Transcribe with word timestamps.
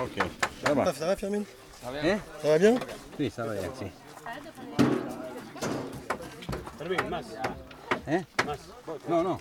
Ok, 0.00 0.18
ça 0.64 0.74
va. 0.74 0.92
Ça 0.92 1.06
va 1.06 1.16
Firmine 1.16 1.44
Hein 1.86 2.18
Ça 2.42 2.48
va 2.48 2.58
bien 2.58 2.74
Oui, 3.18 3.30
ça 3.34 3.44
va 3.44 3.54
bien, 3.54 3.70
si. 3.78 3.84
Hein 8.08 8.22
Non, 9.08 9.22
non. 9.22 9.38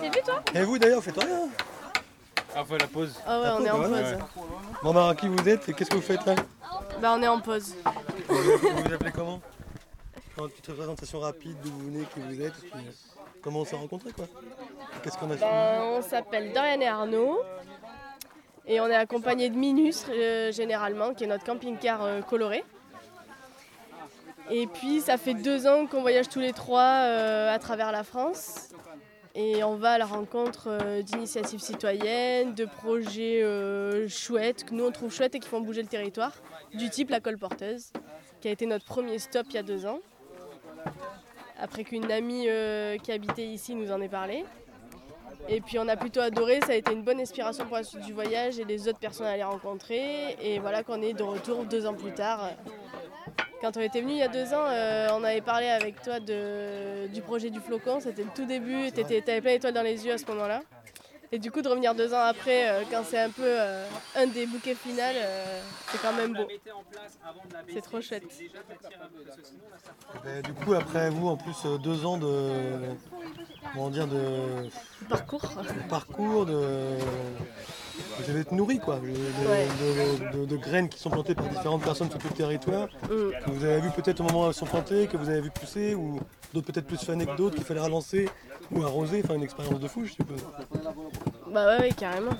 T'es 0.00 0.10
vu 0.10 0.22
toi 0.24 0.42
Et 0.54 0.62
vous 0.62 0.78
d'ailleurs, 0.78 1.00
vous 1.00 1.04
faites 1.04 1.22
rien 1.22 1.48
Ah, 2.54 2.64
faut 2.64 2.76
la 2.76 2.86
pause. 2.86 3.14
Ah 3.26 3.40
ouais, 3.40 3.48
on 3.58 3.64
est 3.64 3.70
en 3.70 3.80
Ouais, 3.80 3.88
pause. 3.88 4.12
ouais. 4.12 4.18
Bon 4.82 4.92
bah 4.92 5.14
qui 5.18 5.28
vous 5.28 5.48
êtes 5.48 5.68
et 5.68 5.72
qu'est-ce 5.72 5.90
que 5.90 5.96
vous 5.96 6.02
faites 6.02 6.24
là 6.26 6.34
Bah 7.00 7.14
on 7.16 7.22
est 7.22 7.28
en 7.28 7.40
pause. 7.40 7.74
Vous 8.28 8.34
vous 8.36 8.92
appelez 8.94 9.12
comment 9.12 9.40
Une 10.38 10.48
petite 10.48 10.72
présentation 10.74 11.20
rapide 11.20 11.56
d'où 11.64 11.70
vous 11.70 11.86
venez, 11.86 12.04
qui 12.12 12.20
vous 12.20 12.40
êtes, 12.42 12.54
et 12.64 12.68
puis, 12.68 12.72
euh, 12.86 12.90
comment 13.42 13.60
on 13.60 13.64
s'est 13.64 13.76
rencontrés 13.76 14.12
quoi 14.12 14.26
Qu'est-ce 15.02 15.16
qu'on 15.18 15.30
a 15.30 15.36
fait 15.36 15.44
Ben, 15.44 15.80
on 15.82 16.02
s'appelle 16.02 16.52
Dorian 16.52 16.80
et 16.80 16.88
Arnaud. 16.88 17.40
Et 18.66 18.80
on 18.80 18.86
est 18.86 18.94
accompagné 18.94 19.50
de 19.50 19.56
Minus 19.56 20.04
euh, 20.10 20.52
généralement, 20.52 21.14
qui 21.14 21.24
est 21.24 21.26
notre 21.26 21.44
camping-car 21.44 22.02
euh, 22.02 22.20
coloré. 22.22 22.64
Et 24.50 24.66
puis 24.66 25.00
ça 25.00 25.16
fait 25.16 25.34
deux 25.34 25.66
ans 25.66 25.86
qu'on 25.86 26.00
voyage 26.02 26.28
tous 26.28 26.38
les 26.40 26.52
trois 26.52 26.80
euh, 27.04 27.52
à 27.54 27.58
travers 27.58 27.90
la 27.92 28.04
France. 28.04 28.68
Et 29.34 29.64
on 29.64 29.76
va 29.76 29.92
à 29.92 29.98
la 29.98 30.04
rencontre 30.04 30.68
euh, 30.68 31.00
d'initiatives 31.00 31.60
citoyennes, 31.60 32.54
de 32.54 32.66
projets 32.66 33.42
euh, 33.42 34.06
chouettes, 34.06 34.64
que 34.64 34.74
nous 34.74 34.84
on 34.84 34.90
trouve 34.90 35.12
chouettes 35.12 35.34
et 35.34 35.38
qui 35.38 35.48
font 35.48 35.62
bouger 35.62 35.80
le 35.80 35.88
territoire, 35.88 36.32
du 36.74 36.90
type 36.90 37.08
la 37.08 37.20
colporteuse, 37.20 37.92
qui 38.40 38.48
a 38.48 38.50
été 38.50 38.66
notre 38.66 38.84
premier 38.84 39.18
stop 39.18 39.46
il 39.48 39.54
y 39.54 39.58
a 39.58 39.62
deux 39.62 39.86
ans. 39.86 40.00
Après 41.58 41.84
qu'une 41.84 42.10
amie 42.12 42.44
euh, 42.48 42.98
qui 42.98 43.10
habitait 43.10 43.46
ici 43.46 43.74
nous 43.74 43.90
en 43.90 44.02
ait 44.02 44.08
parlé. 44.08 44.44
Et 45.48 45.60
puis 45.60 45.78
on 45.78 45.88
a 45.88 45.96
plutôt 45.96 46.20
adoré, 46.20 46.60
ça 46.60 46.72
a 46.72 46.74
été 46.76 46.92
une 46.92 47.02
bonne 47.02 47.20
inspiration 47.20 47.64
pour 47.64 47.76
la 47.76 47.84
suite 47.84 48.02
du 48.02 48.12
voyage 48.12 48.58
et 48.58 48.64
les 48.64 48.86
autres 48.86 48.98
personnes 48.98 49.26
à 49.26 49.36
les 49.36 49.42
rencontrer. 49.42 50.36
Et 50.42 50.58
voilà 50.58 50.82
qu'on 50.82 51.00
est 51.00 51.14
de 51.14 51.22
retour 51.22 51.64
deux 51.64 51.86
ans 51.86 51.94
plus 51.94 52.12
tard. 52.12 52.50
Quand 53.62 53.76
on 53.76 53.80
était 53.80 54.00
venu 54.00 54.12
il 54.12 54.18
y 54.18 54.22
a 54.22 54.28
deux 54.28 54.52
ans, 54.52 54.66
euh, 54.66 55.08
on 55.12 55.22
avait 55.22 55.40
parlé 55.40 55.68
avec 55.68 56.02
toi 56.02 56.18
de, 56.18 57.06
du 57.06 57.22
projet 57.22 57.48
du 57.48 57.60
flocon, 57.60 58.00
c'était 58.00 58.24
le 58.24 58.30
tout 58.34 58.44
début, 58.44 58.90
tu 58.92 59.00
avais 59.00 59.40
plein 59.40 59.52
d'étoiles 59.52 59.72
dans 59.72 59.82
les 59.82 60.04
yeux 60.04 60.12
à 60.12 60.18
ce 60.18 60.26
moment-là. 60.26 60.62
Et 61.34 61.38
du 61.38 61.50
coup 61.50 61.62
de 61.62 61.68
revenir 61.68 61.94
deux 61.94 62.12
ans 62.12 62.20
après, 62.20 62.68
euh, 62.68 62.82
quand 62.90 63.02
c'est 63.06 63.18
un 63.18 63.30
peu 63.30 63.42
euh, 63.42 63.86
un 64.16 64.26
des 64.26 64.44
bouquets 64.44 64.74
final, 64.74 65.14
euh, 65.16 65.60
c'est 65.90 66.02
quand 66.02 66.12
même 66.12 66.34
beau. 66.34 66.46
C'est 67.72 67.80
trop 67.80 68.02
chouette. 68.02 68.24
Ben, 70.22 70.42
Du 70.42 70.52
coup 70.52 70.74
après 70.74 71.08
vous 71.08 71.28
en 71.28 71.38
plus 71.38 71.56
deux 71.82 72.04
ans 72.04 72.18
de 72.18 72.50
comment 73.72 73.88
dire 73.88 74.06
de 74.08 74.68
Parcours. 75.08 75.40
parcours, 75.88 76.44
de 76.44 76.98
vous 78.18 78.30
avez 78.30 78.40
été 78.40 78.54
nourri 78.54 78.78
quoi, 78.78 78.96
de, 78.96 79.06
de- 79.06 79.48
Ouais. 79.48 79.66
de- 80.32 80.38
de- 80.40 80.44
de 80.46 80.56
graines 80.56 80.88
qui 80.88 80.98
sont 80.98 81.10
plantées 81.10 81.34
par 81.34 81.46
différentes 81.48 81.82
personnes 81.82 82.10
sur 82.10 82.18
tout 82.18 82.28
le 82.28 82.34
territoire, 82.34 82.88
Mm. 83.04 83.08
que 83.44 83.50
vous 83.50 83.64
avez 83.64 83.80
vu 83.80 83.90
peut-être 83.90 84.20
au 84.20 84.24
moment 84.24 84.44
où 84.44 84.48
elles 84.48 84.54
sont 84.54 84.66
plantées, 84.66 85.06
que 85.06 85.16
vous 85.16 85.28
avez 85.28 85.40
vu 85.40 85.50
pousser, 85.50 85.94
ou 85.94 86.20
d'autres 86.52 86.66
peut-être 86.72 86.86
plus 86.86 86.98
fanés 87.02 87.26
que 87.26 87.36
d'autres 87.36 87.56
qu'il 87.56 87.64
fallait 87.64 87.80
relancer 87.80 88.28
ou 88.70 88.82
arroser, 88.84 89.22
enfin 89.24 89.34
une 89.34 89.42
expérience 89.42 89.80
de 89.80 89.88
fou 89.88 90.04
je 90.04 90.12
suppose. 90.12 90.44
Bah 91.52 91.66
ouais, 91.66 91.80
ouais, 91.80 91.90
carrément. 91.92 92.32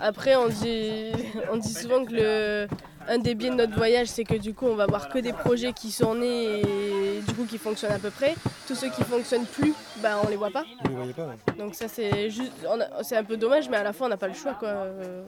Après, 0.00 0.36
on 0.36 0.48
dit, 0.48 1.10
on 1.52 1.56
dit 1.56 1.72
souvent 1.72 2.04
que 2.04 2.12
le, 2.12 2.68
un 3.08 3.18
des 3.18 3.34
biais 3.34 3.50
de 3.50 3.54
notre 3.54 3.74
voyage, 3.76 4.08
c'est 4.08 4.24
que 4.24 4.34
du 4.34 4.54
coup, 4.54 4.66
on 4.66 4.74
va 4.76 4.86
voir 4.86 5.08
que 5.08 5.18
des 5.18 5.32
projets 5.32 5.72
qui 5.72 5.90
sont 5.92 6.14
nés 6.14 6.60
et 6.60 7.20
du 7.20 7.34
coup 7.34 7.44
qui 7.44 7.58
fonctionnent 7.58 7.92
à 7.92 7.98
peu 7.98 8.10
près. 8.10 8.34
Tous 8.66 8.74
ceux 8.74 8.88
qui 8.90 9.02
fonctionnent 9.04 9.46
plus, 9.46 9.74
bah 9.98 10.20
on 10.24 10.28
les 10.28 10.36
voit 10.36 10.50
pas. 10.50 10.64
Vous 10.84 10.84
ne 10.84 10.88
les 10.90 10.96
voyez 10.96 11.12
pas. 11.12 11.26
ouais. 11.26 11.56
Donc 11.58 11.74
ça, 11.74 11.88
c'est 11.88 12.30
juste, 12.30 12.52
on 12.68 12.80
a- 12.80 13.02
c'est 13.02 13.16
un 13.16 13.24
peu 13.24 13.36
dommage, 13.36 13.68
mais 13.68 13.76
à 13.76 13.82
la 13.82 13.92
fois, 13.92 14.06
on 14.06 14.10
n'a 14.10 14.16
pas 14.16 14.28
le 14.28 14.34
choix, 14.34 14.54
quoi. 14.54 14.68
Euh, 14.68 15.22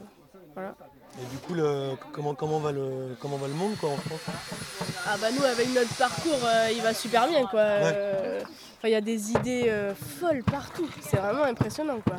Voilà. 0.55 0.75
Et 1.21 1.27
du 1.33 1.37
coup 1.39 1.55
le, 1.55 1.93
comment, 2.13 2.35
comment, 2.35 2.59
va 2.59 2.71
le, 2.71 3.17
comment 3.21 3.37
va 3.39 3.49
le 3.49 3.55
monde 3.55 3.73
quoi 3.81 3.91
en 3.91 3.97
France 3.97 4.21
Ah 5.07 5.17
bah 5.21 5.29
nous, 5.37 5.43
avec 5.45 5.73
notre 5.75 5.93
parcours, 5.97 6.39
euh, 6.45 6.69
il 6.73 6.81
va 6.83 6.93
super 6.95 7.27
bien, 7.29 7.45
quoi. 7.47 7.61
Euh, 7.61 8.41
enfin, 8.41 8.89
Il 8.89 8.91
y 8.91 8.95
a 8.95 9.01
des 9.01 9.31
idées 9.33 9.65
euh, 9.69 9.95
folles 9.95 10.43
partout. 10.45 10.89
C'est 11.01 11.17
vraiment 11.17 11.45
impressionnant, 11.45 11.99
quoi. 12.07 12.17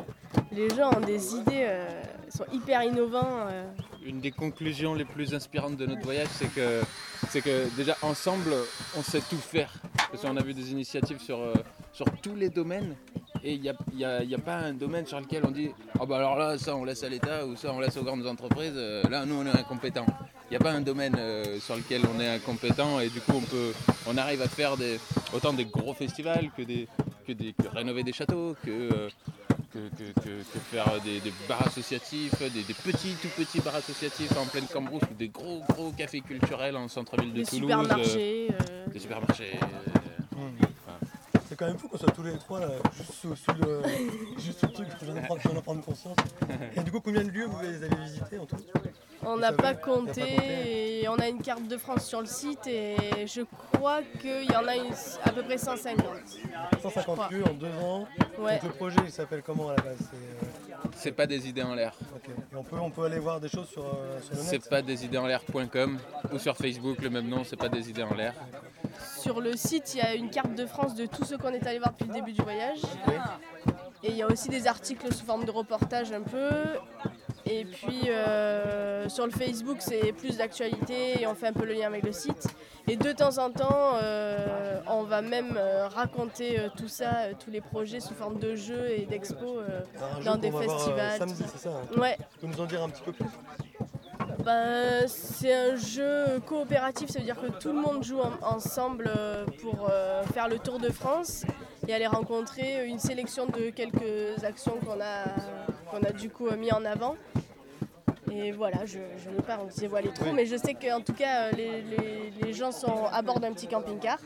Les 0.52 0.68
gens 0.70 0.90
ont 0.96 1.00
des 1.00 1.34
idées, 1.34 1.66
euh, 1.68 1.88
sont 2.34 2.44
hyper 2.52 2.82
innovants. 2.82 3.46
euh. 3.50 3.64
Une 4.04 4.20
des 4.20 4.30
conclusions 4.30 4.94
les 4.94 5.04
plus 5.04 5.34
inspirantes 5.34 5.76
de 5.76 5.84
notre 5.86 6.02
voyage, 6.02 6.28
c'est 6.32 6.52
que, 6.54 6.80
c'est 7.28 7.42
que 7.42 7.68
déjà 7.76 7.96
ensemble, 8.02 8.52
on 8.96 9.02
sait 9.02 9.20
tout 9.28 9.36
faire. 9.36 9.70
Parce 10.10 10.22
qu'on 10.22 10.36
a 10.36 10.42
vu 10.42 10.54
des 10.54 10.70
initiatives 10.72 11.20
sur, 11.20 11.38
euh, 11.38 11.52
sur 11.92 12.06
tous 12.22 12.34
les 12.34 12.48
domaines. 12.48 12.96
Et 13.44 13.54
il 13.54 13.60
n'y 13.60 13.68
a, 13.68 13.74
y 13.94 14.04
a- 14.04 14.22
y 14.24 14.34
a 14.34 14.38
pas 14.38 14.56
un 14.56 14.72
domaine 14.72 15.06
sur 15.06 15.20
lequel 15.20 15.42
on 15.46 15.50
dit 15.50 15.70
Ah 15.98 16.06
bah 16.06 16.16
alors 16.16 16.36
là, 16.36 16.58
ça 16.58 16.74
on 16.76 16.84
laisse 16.84 17.02
à 17.04 17.08
l'État 17.08 17.46
ou 17.46 17.56
ça 17.56 17.72
on 17.72 17.80
laisse 17.80 17.96
aux 17.96 18.02
grandes 18.02 18.26
entreprises. 18.26 18.72
euh, 18.74 19.02
là, 19.10 19.24
nous 19.26 19.34
on 19.36 19.46
est 19.46 19.50
incompétents. 19.58 20.06
Il 20.50 20.54
n'y 20.54 20.56
a 20.56 20.60
pas 20.60 20.72
un 20.72 20.80
domaine 20.80 21.14
euh, 21.18 21.60
sur 21.60 21.76
lequel 21.76 22.02
on 22.12 22.18
est 22.20 22.28
incompétent 22.28 23.00
et 23.00 23.08
du 23.08 23.20
coup 23.20 23.32
on, 23.36 23.40
peut, 23.40 23.72
on 24.06 24.16
arrive 24.16 24.42
à 24.42 24.48
faire 24.48 24.72
autant 25.32 25.52
des 25.52 25.64
gros 25.66 25.94
festivals 25.94 26.50
que, 26.56 26.62
des, 26.62 26.88
que, 27.26 27.32
des, 27.32 27.52
que 27.52 27.68
rénover 27.68 28.02
des 28.02 28.12
châteaux, 28.12 28.56
que, 28.64 29.08
que, 29.72 29.78
que- 29.78 30.20
que- 30.20 30.42
que 30.52 30.58
faire 30.70 31.00
des, 31.04 31.20
des 31.20 31.32
bars 31.48 31.66
associatifs, 31.66 32.38
des, 32.40 32.62
des 32.62 32.74
petits, 32.74 33.14
tout 33.22 33.28
petits 33.36 33.60
bars 33.60 33.76
associatifs 33.76 34.36
en 34.36 34.46
pleine 34.46 34.66
Cambrousse 34.66 35.02
ou 35.10 35.14
des 35.14 35.28
gros, 35.28 35.62
gros 35.68 35.92
cafés 35.92 36.20
culturels 36.20 36.76
en 36.76 36.88
centre-ville 36.88 37.32
de 37.32 37.38
Des 37.40 37.44
Toulouse. 37.44 37.60
supermarchés. 37.70 38.48
euh. 38.50 38.54
euh, 38.70 38.86
des 38.92 38.98
supermarchés. 38.98 39.52
euh, 39.54 39.90
C'est 40.60 40.69
quand 41.60 41.66
même 41.66 41.76
fou 41.78 41.88
qu'on 41.88 41.98
soit 41.98 42.10
tous 42.12 42.22
les 42.22 42.38
trois 42.38 42.58
là, 42.58 42.68
juste 42.96 43.12
sous, 43.12 43.36
sous 43.36 43.52
le, 43.52 43.82
juste 44.38 44.60
sous 44.60 44.66
le 44.66 44.72
truc, 44.72 44.88
je 44.98 45.04
viens 45.04 45.14
d'en 45.14 45.60
prendre, 45.60 45.84
conscience. 45.84 46.16
Et 46.74 46.80
du 46.80 46.90
coup, 46.90 47.00
combien 47.00 47.22
de 47.22 47.28
lieux 47.28 47.44
vous 47.44 47.60
les 47.60 47.82
avez 47.84 47.94
visités 48.02 48.38
en 48.38 48.46
tout? 48.46 48.56
On 49.22 49.34
Vous 49.34 49.40
n'a 49.40 49.52
pas 49.52 49.56
on 49.56 49.66
n'a 49.68 49.74
pas 49.74 49.74
compté 49.74 51.02
et 51.02 51.08
on 51.10 51.16
a 51.16 51.28
une 51.28 51.42
carte 51.42 51.68
de 51.68 51.76
France 51.76 52.06
sur 52.06 52.20
le 52.20 52.26
site 52.26 52.66
et 52.66 52.96
je 53.26 53.42
crois 53.42 54.00
qu'il 54.22 54.50
y 54.50 54.56
en 54.56 54.66
a 54.66 54.74
une- 54.76 54.94
à 55.22 55.32
peu 55.32 55.42
près 55.42 55.58
150. 55.58 56.02
150 56.82 57.14
crois. 57.14 57.28
lieux 57.30 57.44
en 57.44 57.52
deux 57.52 57.68
ans. 57.84 58.08
Ouais. 58.38 58.54
Donc 58.54 58.62
le 58.64 58.70
projet 58.70 59.00
il 59.04 59.10
s'appelle 59.12 59.42
comment 59.44 59.68
à 59.68 59.76
la 59.76 59.82
base? 59.82 59.98
C'est, 59.98 60.16
euh, 60.16 60.76
C'est 60.96 61.12
pas 61.12 61.26
des 61.26 61.46
idées 61.46 61.62
en 61.62 61.74
l'air. 61.74 61.92
Et 62.26 62.56
on 62.56 62.62
peut, 62.62 62.76
on 62.80 62.90
peut 62.90 63.04
aller 63.04 63.18
voir 63.18 63.38
des 63.38 63.48
choses 63.50 63.68
sur, 63.68 63.84
euh, 63.84 64.18
sur 64.22 64.34
le 64.34 64.40
net? 64.40 64.48
C'est 64.48 64.70
pas 64.70 64.80
des 64.80 65.04
idées 65.04 65.18
en 65.18 65.26
l'air.com 65.26 65.98
ou 66.32 66.38
sur 66.38 66.56
Facebook, 66.56 67.02
le 67.02 67.10
même 67.10 67.28
nom, 67.28 67.44
c'est 67.44 67.56
pas 67.56 67.68
des 67.68 67.90
idées 67.90 68.02
en 68.04 68.14
l'air. 68.14 68.32
Sur 69.30 69.40
le 69.40 69.56
site, 69.56 69.94
il 69.94 69.98
y 69.98 70.00
a 70.00 70.16
une 70.16 70.28
carte 70.28 70.56
de 70.56 70.66
France 70.66 70.96
de 70.96 71.06
tout 71.06 71.24
ce 71.24 71.36
qu'on 71.36 71.50
est 71.50 71.64
allé 71.64 71.78
voir 71.78 71.92
depuis 71.92 72.08
le 72.08 72.14
début 72.14 72.32
du 72.32 72.42
voyage. 72.42 72.80
Oui. 73.06 73.14
Et 74.02 74.10
il 74.10 74.16
y 74.16 74.22
a 74.22 74.26
aussi 74.26 74.48
des 74.48 74.66
articles 74.66 75.14
sous 75.14 75.24
forme 75.24 75.44
de 75.44 75.52
reportage 75.52 76.10
un 76.10 76.22
peu. 76.22 76.50
Et 77.46 77.64
puis 77.64 78.10
euh, 78.10 79.08
sur 79.08 79.26
le 79.26 79.30
Facebook, 79.30 79.76
c'est 79.78 80.12
plus 80.14 80.36
d'actualité 80.36 81.22
et 81.22 81.28
on 81.28 81.36
fait 81.36 81.46
un 81.46 81.52
peu 81.52 81.64
le 81.64 81.74
lien 81.74 81.86
avec 81.86 82.02
le 82.02 82.10
site. 82.10 82.48
Et 82.88 82.96
de 82.96 83.12
temps 83.12 83.38
en 83.38 83.52
temps, 83.52 83.92
euh, 84.02 84.80
on 84.88 85.04
va 85.04 85.22
même 85.22 85.56
euh, 85.56 85.86
raconter 85.86 86.66
tout 86.76 86.88
ça, 86.88 87.32
tous 87.38 87.52
les 87.52 87.60
projets 87.60 88.00
sous 88.00 88.14
forme 88.14 88.40
de 88.40 88.56
jeux 88.56 88.90
et 88.90 89.06
d'expos 89.06 89.62
jeu 90.18 90.24
dans 90.24 90.38
des 90.38 90.50
festivals. 90.50 91.18
samedi, 91.18 91.34
tout 91.36 91.42
ça. 91.42 91.48
c'est 91.52 91.68
ça 91.68 91.70
hein. 91.70 92.00
Ouais, 92.00 92.18
Tu 92.32 92.40
peux 92.40 92.46
nous 92.48 92.60
en 92.60 92.66
dire 92.66 92.82
un 92.82 92.88
petit 92.88 93.02
peu 93.02 93.12
plus? 93.12 93.26
Ben, 94.44 95.06
c'est 95.08 95.52
un 95.54 95.76
jeu 95.76 96.40
coopératif, 96.46 97.10
ça 97.10 97.18
veut 97.18 97.24
dire 97.24 97.40
que 97.40 97.46
tout 97.58 97.72
le 97.72 97.80
monde 97.80 98.02
joue 98.04 98.20
en- 98.20 98.32
ensemble 98.56 99.10
euh, 99.14 99.44
pour 99.60 99.88
euh, 99.90 100.22
faire 100.34 100.48
le 100.48 100.58
tour 100.58 100.78
de 100.78 100.88
France 100.90 101.44
et 101.86 101.94
aller 101.94 102.06
rencontrer 102.06 102.86
une 102.86 102.98
sélection 102.98 103.46
de 103.46 103.70
quelques 103.70 104.42
actions 104.44 104.76
qu'on 104.84 105.00
a, 105.00 105.24
qu'on 105.90 106.02
a 106.06 106.12
du 106.12 106.30
coup 106.30 106.46
euh, 106.48 106.56
mis 106.56 106.72
en 106.72 106.84
avant. 106.84 107.16
Et 108.32 108.52
voilà, 108.52 108.84
je 108.86 108.98
je 109.24 109.28
ne 109.28 109.34
veux 109.36 109.42
pas 109.42 109.58
en 109.58 109.64
dévoiler 109.76 110.10
trop, 110.12 110.26
Oui. 110.26 110.32
mais 110.34 110.46
je 110.46 110.54
sais 110.56 110.74
qu'en 110.74 111.00
tout 111.00 111.12
cas, 111.14 111.50
les, 111.50 111.82
les- 111.82 112.32
les 112.40 112.52
gens 112.52 112.70
sont 112.70 113.06
à 113.12 113.22
bord 113.22 113.40
d'un 113.40 113.52
petit 113.52 113.66
camping-car 113.66 114.18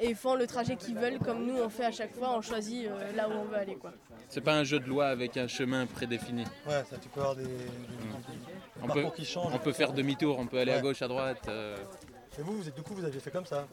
et 0.00 0.10
ils 0.10 0.14
font 0.14 0.36
le 0.36 0.46
trajet 0.46 0.76
qu'ils 0.76 0.94
veulent, 0.94 1.18
comme 1.18 1.44
nous 1.44 1.56
on 1.60 1.68
fait 1.68 1.84
à 1.86 1.90
chaque 1.90 2.14
fois, 2.14 2.34
on 2.36 2.40
choisit 2.40 2.86
euh, 2.86 3.16
là 3.16 3.28
où 3.28 3.32
on 3.32 3.44
veut 3.44 3.56
aller. 3.56 3.74
Quoi. 3.74 3.92
C'est 4.28 4.42
pas 4.42 4.54
un 4.54 4.62
jeu 4.62 4.78
de 4.78 4.86
loi 4.86 5.08
avec 5.08 5.36
un 5.36 5.48
chemin 5.48 5.86
prédéfini. 5.86 6.44
Ouais, 6.68 6.84
ça 6.88 6.96
tu 7.02 7.08
peux 7.08 7.18
avoir 7.20 7.34
des, 7.34 7.42
des- 7.42 7.48
des 7.48 8.37
On 8.82 8.88
peut- 8.88 9.04
qui 9.16 9.24
changent. 9.24 9.52
On 9.54 9.58
peut 9.58 9.72
faire 9.72 9.92
demi-tour, 9.92 10.38
on 10.38 10.46
peut 10.46 10.58
aller 10.58 10.72
à 10.72 10.80
gauche, 10.80 11.02
à 11.02 11.08
droite. 11.08 11.42
euh, 11.48 11.76
Et 12.38 12.42
vous, 12.42 12.56
vous 12.58 12.68
êtes- 12.68 12.74
du 12.76 12.82
coup, 12.82 12.94
vous 12.94 13.04
aviez 13.04 13.20
fait 13.20 13.30
comme 13.30 13.46
ça. 13.46 13.66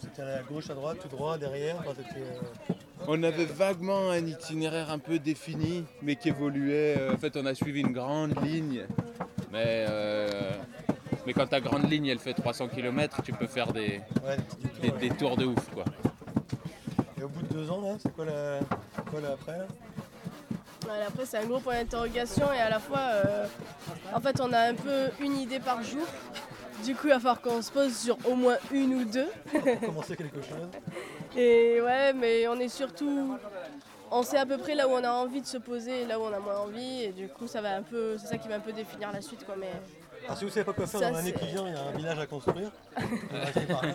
Vous 0.00 0.06
étiez 0.08 0.22
allé 0.22 0.32
à 0.34 0.42
gauche, 0.42 0.68
à 0.68 0.74
droite, 0.74 0.98
tout 1.00 1.08
droit, 1.08 1.38
derrière. 1.38 1.76
Enfin, 1.78 1.92
euh, 2.18 2.74
On 3.08 3.22
avait 3.22 3.46
vaguement 3.46 4.10
un 4.10 4.26
itinéraire 4.26 4.90
un 4.90 4.98
peu 4.98 5.18
défini, 5.18 5.84
mais 6.02 6.16
qui 6.16 6.28
évoluait. 6.28 6.96
Euh, 6.98 7.14
En 7.14 7.18
fait, 7.18 7.36
on 7.36 7.46
a 7.46 7.54
suivi 7.54 7.80
une 7.80 7.92
grande 7.92 8.34
ligne. 8.44 8.84
Mais, 9.52 9.86
euh, 9.88 10.28
mais 11.26 11.32
quand 11.32 11.46
ta 11.46 11.60
grande 11.60 11.88
ligne, 11.90 12.06
elle 12.06 12.18
fait 12.18 12.34
300 12.34 12.68
km, 12.68 13.22
tu 13.22 13.32
peux 13.32 13.46
faire 13.46 13.72
des, 13.72 14.00
ouais, 14.24 14.36
des 14.36 14.42
petits 14.42 14.58
détours, 14.58 14.80
des, 14.80 14.90
ouais. 14.90 15.08
des 15.08 15.16
tours 15.16 15.36
de 15.36 15.44
ouf. 15.46 15.70
Quoi. 15.72 15.84
Et 17.18 17.22
au 17.22 17.28
bout 17.28 17.42
de 17.42 17.54
deux 17.54 17.70
ans, 17.70 17.80
là, 17.80 17.96
c'est 17.98 18.12
quoi 18.14 18.24
la, 18.26 18.60
quoi 19.10 19.20
après 19.32 19.56
là? 19.58 19.66
Après, 21.06 21.26
c'est 21.26 21.38
un 21.38 21.44
gros 21.44 21.60
point 21.60 21.74
d'interrogation 21.74 22.52
et 22.52 22.60
à 22.60 22.68
la 22.68 22.78
fois, 22.78 22.98
euh, 23.00 23.46
en 24.14 24.20
fait, 24.20 24.40
on 24.40 24.52
a 24.52 24.60
un 24.60 24.74
peu 24.74 25.10
une 25.20 25.36
idée 25.36 25.60
par 25.60 25.82
jour. 25.82 26.06
Du 26.84 26.94
coup, 26.94 27.06
il 27.06 27.10
va 27.10 27.16
falloir 27.16 27.40
qu'on 27.40 27.62
se 27.62 27.70
pose 27.70 27.96
sur 27.96 28.18
au 28.26 28.34
moins 28.34 28.56
une 28.70 28.94
ou 28.94 29.04
deux. 29.04 29.28
Pour 29.50 29.80
commencer 29.80 30.16
quelque 30.16 30.42
chose. 30.42 30.68
Et 31.36 31.80
ouais, 31.80 32.12
mais 32.12 32.46
on 32.48 32.58
est 32.58 32.68
surtout. 32.68 33.38
On 34.10 34.22
sait 34.22 34.38
à 34.38 34.46
peu 34.46 34.56
près 34.56 34.74
là 34.74 34.86
où 34.86 34.92
on 34.92 35.02
a 35.02 35.10
envie 35.10 35.40
de 35.40 35.46
se 35.46 35.58
poser 35.58 36.02
et 36.02 36.04
là 36.06 36.18
où 36.18 36.22
on 36.22 36.32
a 36.32 36.38
moins 36.38 36.58
envie. 36.58 37.02
Et 37.02 37.12
du 37.12 37.28
coup, 37.28 37.46
ça 37.46 37.60
va 37.60 37.76
un 37.76 37.82
peu. 37.82 38.16
C'est 38.18 38.28
ça 38.28 38.38
qui 38.38 38.48
va 38.48 38.54
un 38.54 38.60
peu 38.60 38.72
définir 38.72 39.10
la 39.12 39.20
suite, 39.20 39.44
quoi. 39.44 39.56
Mais 39.58 39.70
Alors, 40.26 40.38
si 40.38 40.44
vous 40.44 40.50
savez 40.50 40.64
pas 40.64 40.72
quoi 40.72 40.86
faire 40.86 41.00
Ça, 41.00 41.10
dans 41.10 41.16
l'année 41.16 41.32
qui 41.32 41.46
vient, 41.46 41.66
il 41.66 41.74
y 41.74 41.76
a 41.76 41.82
un 41.82 41.92
village 41.92 42.18
à 42.18 42.26
construire. 42.26 42.70
On 42.96 43.38
va 43.38 43.50
essayer 43.50 43.66
par 43.66 43.84
là. 43.84 43.92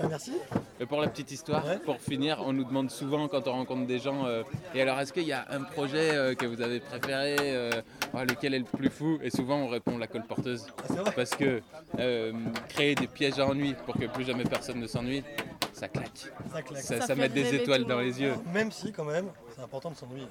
Ah, 0.00 0.03
merci. 0.14 0.32
Et 0.80 0.86
pour 0.86 1.00
la 1.00 1.08
petite 1.08 1.32
histoire, 1.32 1.66
Ouais. 1.66 1.78
pour 1.78 2.00
finir, 2.00 2.40
on 2.46 2.52
nous 2.52 2.64
demande 2.64 2.90
souvent 2.90 3.26
quand 3.26 3.48
on 3.48 3.52
rencontre 3.52 3.86
des 3.86 3.98
gens 3.98 4.26
euh, 4.26 4.42
Et 4.74 4.80
alors, 4.80 5.00
est-ce 5.00 5.12
qu'il 5.12 5.24
y 5.24 5.32
a 5.32 5.44
un 5.50 5.62
projet 5.62 6.10
euh, 6.14 6.34
que 6.34 6.46
vous 6.46 6.60
avez 6.62 6.78
préféré 6.78 7.36
euh, 7.40 7.70
oh, 8.12 8.18
Lequel 8.20 8.54
est 8.54 8.60
le 8.60 8.64
plus 8.64 8.90
fou? 8.90 9.18
Et 9.22 9.30
souvent, 9.30 9.56
on 9.56 9.68
répond 9.68 9.98
la 9.98 10.06
colporteuse. 10.06 10.66
Ah, 10.88 10.92
vrai. 10.92 11.12
Parce 11.16 11.30
que 11.30 11.60
euh, 11.98 12.32
créer 12.68 12.94
des 12.94 13.08
pièges 13.08 13.40
à 13.40 13.46
ennui 13.46 13.74
pour 13.86 13.96
que 13.96 14.06
plus 14.06 14.24
jamais 14.24 14.44
personne 14.44 14.78
ne 14.78 14.86
s'ennuie, 14.86 15.24
ça 15.72 15.88
claque. 15.88 16.10
Ça 16.52 16.62
claque. 16.62 16.82
Ça, 16.82 17.00
Ça 17.00 17.06
ça 17.08 17.14
fait 17.16 17.20
met 17.22 17.28
des 17.28 17.52
étoiles 17.56 17.84
dans 17.84 17.98
les 17.98 18.20
yeux. 18.20 18.34
Même 18.52 18.70
si, 18.70 18.92
quand 18.92 19.04
même, 19.04 19.26
c'est 19.54 19.62
important 19.62 19.90
de 19.90 19.96
s'ennuyer. 19.96 20.28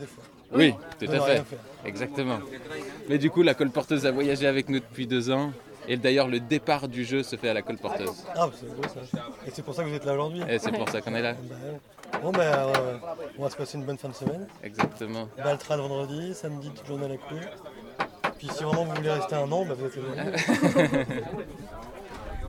Des 0.00 0.06
fois. 0.06 0.24
Oui, 0.52 0.74
tout 0.98 1.10
à 1.10 1.20
fait. 1.20 1.42
Exactement. 1.84 2.38
Mais 3.08 3.18
du 3.18 3.30
coup, 3.30 3.42
la 3.42 3.54
colporteuse 3.54 4.04
a 4.04 4.10
voyagé 4.10 4.46
avec 4.46 4.68
nous 4.68 4.80
depuis 4.80 5.06
deux 5.06 5.30
ans. 5.30 5.52
Et 5.88 5.96
d'ailleurs, 5.96 6.28
le 6.28 6.40
départ 6.40 6.88
du 6.88 7.04
jeu 7.04 7.22
se 7.22 7.36
fait 7.36 7.48
à 7.48 7.54
la 7.54 7.62
colporteuse. 7.62 8.24
Ah, 8.34 8.48
c'est 8.58 8.74
beau 8.74 8.82
ça. 8.82 9.00
Et 9.46 9.50
c'est 9.52 9.62
pour 9.62 9.74
ça 9.74 9.84
que 9.84 9.88
vous 9.88 9.94
êtes 9.94 10.04
là 10.04 10.14
aujourd'hui. 10.14 10.42
Et 10.48 10.58
c'est 10.58 10.72
pour 10.72 10.88
ça 10.88 11.00
qu'on 11.00 11.14
est 11.14 11.22
là. 11.22 11.34
Bah. 11.34 12.18
Bon, 12.22 12.32
bah, 12.32 12.40
euh, 12.40 12.98
on 13.38 13.42
va 13.42 13.50
se 13.50 13.56
passer 13.56 13.78
une 13.78 13.84
bonne 13.84 13.98
fin 13.98 14.08
de 14.08 14.14
semaine. 14.14 14.46
Exactement. 14.62 15.28
Baltrad 15.36 15.78
vendredi, 15.80 16.34
samedi, 16.34 16.70
toute 16.70 16.86
journée 16.86 17.06
à 17.06 17.08
la 17.08 17.16
cour. 17.16 17.38
Puis 18.38 18.48
si 18.48 18.64
vraiment 18.64 18.84
vous 18.84 18.94
voulez 18.94 19.10
rester 19.10 19.34
un 19.34 19.50
an, 19.50 19.64
bah, 19.64 19.74
vous 19.78 19.86
êtes 19.86 19.96
le 19.96 20.02
bienvenu. 20.02 21.06